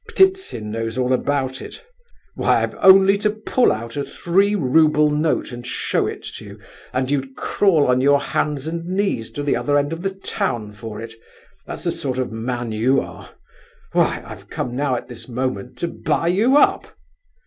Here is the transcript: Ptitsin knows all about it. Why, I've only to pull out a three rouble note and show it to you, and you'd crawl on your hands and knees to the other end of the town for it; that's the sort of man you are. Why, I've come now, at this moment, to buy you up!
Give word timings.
Ptitsin 0.09 0.71
knows 0.71 0.97
all 0.97 1.13
about 1.13 1.61
it. 1.61 1.85
Why, 2.33 2.63
I've 2.63 2.73
only 2.81 3.19
to 3.19 3.29
pull 3.29 3.71
out 3.71 3.95
a 3.95 4.03
three 4.03 4.55
rouble 4.55 5.11
note 5.11 5.51
and 5.51 5.63
show 5.63 6.07
it 6.07 6.23
to 6.37 6.45
you, 6.45 6.59
and 6.91 7.11
you'd 7.11 7.35
crawl 7.35 7.85
on 7.85 8.01
your 8.01 8.19
hands 8.19 8.65
and 8.65 8.83
knees 8.83 9.29
to 9.33 9.43
the 9.43 9.55
other 9.55 9.77
end 9.77 9.93
of 9.93 10.01
the 10.01 10.09
town 10.15 10.73
for 10.73 10.99
it; 10.99 11.13
that's 11.67 11.83
the 11.83 11.91
sort 11.91 12.17
of 12.17 12.31
man 12.31 12.71
you 12.71 12.99
are. 12.99 13.29
Why, 13.91 14.23
I've 14.25 14.49
come 14.49 14.75
now, 14.75 14.95
at 14.95 15.07
this 15.07 15.29
moment, 15.29 15.77
to 15.77 15.87
buy 15.87 16.29
you 16.29 16.57
up! 16.57 16.97